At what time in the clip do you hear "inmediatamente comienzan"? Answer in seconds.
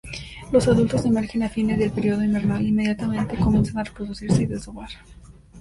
2.65-3.77